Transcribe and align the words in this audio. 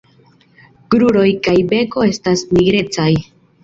Kruroj 0.95 1.27
kaj 1.49 1.55
beko 1.75 2.09
estas 2.11 2.47
nigrecaj. 2.59 3.11